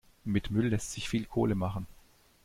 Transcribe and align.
Mit 0.23 0.49
Müll 0.49 0.69
lässt 0.69 0.93
sich 0.93 1.07
viel 1.07 1.25
Kohle 1.25 1.53
machen. 1.53 1.85